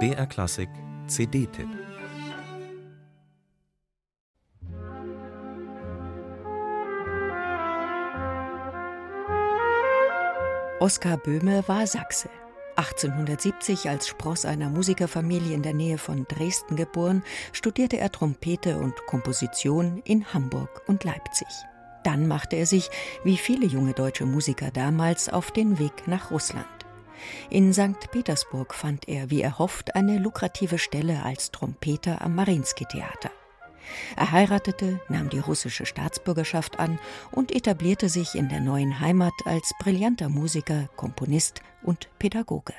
BR 0.00 0.26
Klassik 0.26 0.68
CD-Tipp 1.06 1.68
Oskar 10.80 11.16
Böhme 11.18 11.62
war 11.68 11.86
Sachse. 11.86 12.28
1870 12.76 13.88
als 13.88 14.08
Spross 14.08 14.44
einer 14.44 14.68
Musikerfamilie 14.70 15.54
in 15.54 15.62
der 15.62 15.72
Nähe 15.72 15.96
von 15.96 16.26
Dresden 16.26 16.74
geboren, 16.74 17.22
studierte 17.52 17.98
er 17.98 18.10
Trompete 18.10 18.78
und 18.78 18.94
Komposition 19.06 20.02
in 20.04 20.34
Hamburg 20.34 20.82
und 20.88 21.04
Leipzig. 21.04 21.48
Dann 22.02 22.26
machte 22.26 22.56
er 22.56 22.66
sich, 22.66 22.90
wie 23.22 23.36
viele 23.36 23.66
junge 23.66 23.92
deutsche 23.92 24.26
Musiker 24.26 24.70
damals, 24.72 25.28
auf 25.28 25.52
den 25.52 25.78
Weg 25.78 26.08
nach 26.08 26.32
Russland. 26.32 26.83
In 27.50 27.72
St. 27.72 28.10
Petersburg 28.10 28.74
fand 28.74 29.08
er, 29.08 29.30
wie 29.30 29.42
er 29.42 29.58
hofft, 29.58 29.94
eine 29.94 30.18
lukrative 30.18 30.78
Stelle 30.78 31.22
als 31.22 31.50
Trompeter 31.50 32.22
am 32.22 32.34
Marinsky-Theater. 32.34 33.30
Er 34.16 34.32
heiratete, 34.32 35.00
nahm 35.08 35.28
die 35.28 35.38
russische 35.38 35.86
Staatsbürgerschaft 35.86 36.78
an 36.78 36.98
und 37.30 37.52
etablierte 37.52 38.08
sich 38.08 38.34
in 38.34 38.48
der 38.48 38.60
neuen 38.60 39.00
Heimat 39.00 39.34
als 39.44 39.72
brillanter 39.78 40.28
Musiker, 40.28 40.88
Komponist 40.96 41.60
und 41.82 42.08
Pädagoge. 42.18 42.74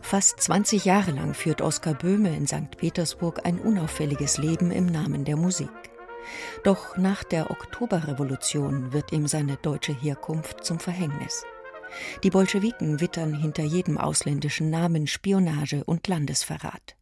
Fast 0.00 0.40
20 0.40 0.84
Jahre 0.84 1.10
lang 1.10 1.34
führt 1.34 1.60
Oskar 1.60 1.94
Böhme 1.94 2.34
in 2.36 2.46
St. 2.46 2.76
Petersburg 2.76 3.44
ein 3.44 3.58
unauffälliges 3.58 4.38
Leben 4.38 4.70
im 4.70 4.86
Namen 4.86 5.24
der 5.24 5.36
Musik. 5.36 5.68
Doch 6.64 6.96
nach 6.96 7.24
der 7.24 7.50
Oktoberrevolution 7.50 8.92
wird 8.92 9.12
ihm 9.12 9.26
seine 9.26 9.56
deutsche 9.56 9.92
Herkunft 9.92 10.64
zum 10.64 10.78
Verhängnis. 10.78 11.44
Die 12.22 12.30
Bolschewiken 12.30 13.00
wittern 13.00 13.34
hinter 13.34 13.62
jedem 13.62 13.98
ausländischen 13.98 14.70
Namen 14.70 15.06
Spionage 15.06 15.84
und 15.84 16.06
Landesverrat. 16.08 16.96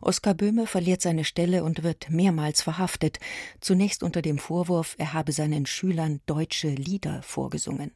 Oskar 0.00 0.34
Böhme 0.34 0.66
verliert 0.66 1.02
seine 1.02 1.24
Stelle 1.24 1.62
und 1.64 1.82
wird 1.82 2.10
mehrmals 2.10 2.62
verhaftet, 2.62 3.18
zunächst 3.60 4.02
unter 4.02 4.22
dem 4.22 4.38
Vorwurf, 4.38 4.94
er 4.98 5.12
habe 5.12 5.32
seinen 5.32 5.66
Schülern 5.66 6.20
deutsche 6.26 6.68
Lieder 6.68 7.22
vorgesungen. 7.22 7.92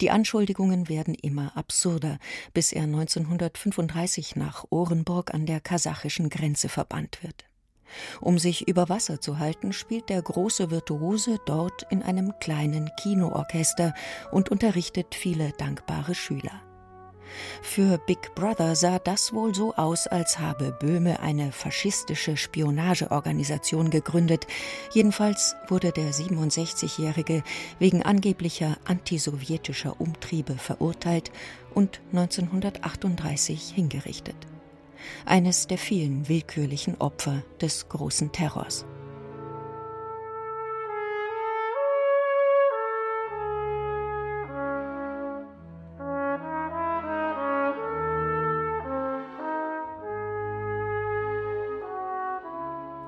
Die 0.00 0.10
Anschuldigungen 0.10 0.88
werden 0.88 1.14
immer 1.14 1.56
absurder, 1.56 2.18
bis 2.54 2.72
er 2.72 2.84
1935 2.84 4.36
nach 4.36 4.64
Orenburg 4.70 5.34
an 5.34 5.46
der 5.46 5.60
kasachischen 5.60 6.30
Grenze 6.30 6.68
verbannt 6.68 7.22
wird. 7.22 7.47
Um 8.20 8.38
sich 8.38 8.68
über 8.68 8.88
Wasser 8.88 9.20
zu 9.20 9.38
halten, 9.38 9.72
spielt 9.72 10.08
der 10.08 10.22
große 10.22 10.70
Virtuose 10.70 11.38
dort 11.46 11.86
in 11.90 12.02
einem 12.02 12.32
kleinen 12.40 12.90
Kinoorchester 13.00 13.94
und 14.30 14.50
unterrichtet 14.50 15.14
viele 15.14 15.52
dankbare 15.58 16.14
Schüler. 16.14 16.62
Für 17.62 17.98
Big 17.98 18.34
Brother 18.34 18.74
sah 18.74 18.98
das 18.98 19.32
wohl 19.32 19.54
so 19.54 19.74
aus, 19.74 20.06
als 20.06 20.38
habe 20.38 20.72
Böhme 20.72 21.20
eine 21.20 21.52
faschistische 21.52 22.36
Spionageorganisation 22.36 23.90
gegründet. 23.90 24.46
Jedenfalls 24.92 25.54
wurde 25.68 25.92
der 25.92 26.12
67-Jährige 26.12 27.42
wegen 27.78 28.02
angeblicher 28.02 28.78
antisowjetischer 28.84 30.00
Umtriebe 30.00 30.54
verurteilt 30.54 31.30
und 31.74 32.00
1938 32.12 33.72
hingerichtet 33.74 34.36
eines 35.26 35.66
der 35.66 35.78
vielen 35.78 36.28
willkürlichen 36.28 37.00
Opfer 37.00 37.42
des 37.60 37.88
großen 37.88 38.32
Terrors. 38.32 38.86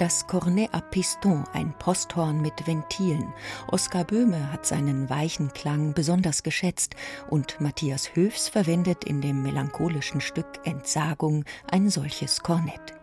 Das 0.00 0.26
Cornet 0.26 0.72
à 0.72 0.80
Piston, 0.80 1.44
ein 1.52 1.74
Posthorn 1.78 2.40
mit 2.40 2.66
Ventilen. 2.66 3.34
Oskar 3.70 4.04
Böhme 4.04 4.50
hat 4.50 4.64
seinen 4.64 5.10
weichen 5.10 5.52
Klang 5.52 5.92
besonders 5.92 6.42
geschätzt 6.42 6.96
und 7.28 7.60
Matthias 7.60 8.16
Höfs 8.16 8.48
verwendet 8.48 9.04
in 9.04 9.20
dem 9.20 9.42
melancholischen 9.42 10.22
Stück 10.22 10.46
Entsagung 10.64 11.44
ein 11.70 11.90
solches 11.90 12.40
Kornett. 12.40 12.94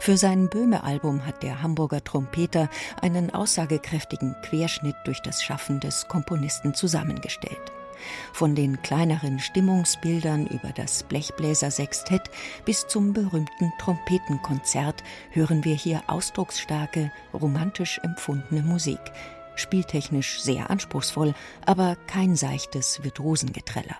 Für 0.00 0.16
sein 0.16 0.50
Böhme-Album 0.50 1.24
hat 1.24 1.44
der 1.44 1.62
Hamburger 1.62 2.02
Trompeter 2.02 2.68
einen 3.00 3.32
aussagekräftigen 3.32 4.34
Querschnitt 4.42 4.96
durch 5.04 5.22
das 5.22 5.44
Schaffen 5.44 5.78
des 5.78 6.08
Komponisten 6.08 6.74
zusammengestellt. 6.74 7.72
Von 8.32 8.54
den 8.54 8.82
kleineren 8.82 9.38
Stimmungsbildern 9.38 10.46
über 10.46 10.70
das 10.74 11.02
Blechbläser-Sextett 11.04 12.30
bis 12.64 12.86
zum 12.86 13.12
berühmten 13.12 13.72
Trompetenkonzert 13.78 15.02
hören 15.30 15.64
wir 15.64 15.74
hier 15.74 16.02
ausdrucksstarke, 16.06 17.10
romantisch 17.32 18.00
empfundene 18.02 18.62
Musik. 18.62 19.00
Spieltechnisch 19.56 20.40
sehr 20.42 20.70
anspruchsvoll, 20.70 21.34
aber 21.64 21.96
kein 22.06 22.36
seichtes 22.36 23.02
Virtuosengeträller. 23.02 23.96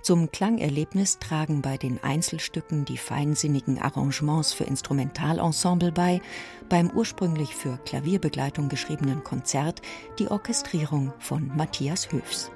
Zum 0.00 0.30
Klangerlebnis 0.30 1.18
tragen 1.18 1.62
bei 1.62 1.76
den 1.76 2.02
Einzelstücken 2.02 2.84
die 2.84 2.96
feinsinnigen 2.96 3.78
Arrangements 3.78 4.52
für 4.52 4.64
Instrumentalensemble 4.64 5.92
bei, 5.92 6.20
beim 6.68 6.90
ursprünglich 6.90 7.54
für 7.54 7.78
Klavierbegleitung 7.84 8.68
geschriebenen 8.68 9.24
Konzert 9.24 9.82
die 10.18 10.28
Orchestrierung 10.28 11.12
von 11.18 11.50
Matthias 11.56 12.10
Höfs. 12.12 12.50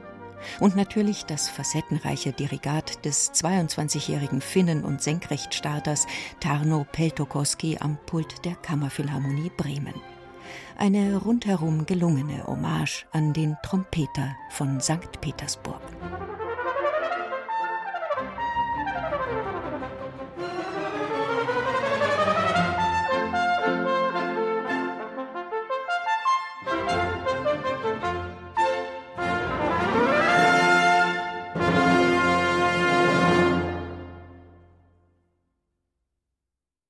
Und 0.58 0.76
natürlich 0.76 1.24
das 1.24 1.48
facettenreiche 1.48 2.32
Dirigat 2.32 3.04
des 3.04 3.32
22-jährigen 3.32 4.40
Finnen- 4.40 4.84
und 4.84 5.02
Senkrechtstarters 5.02 6.06
Tarno 6.40 6.86
Peltokoski 6.90 7.78
am 7.80 7.98
Pult 8.06 8.44
der 8.44 8.54
Kammerphilharmonie 8.54 9.50
Bremen. 9.56 9.94
Eine 10.76 11.16
rundherum 11.18 11.86
gelungene 11.86 12.46
Hommage 12.46 13.06
an 13.12 13.32
den 13.32 13.56
Trompeter 13.62 14.36
von 14.50 14.80
St. 14.80 15.20
Petersburg. 15.20 15.80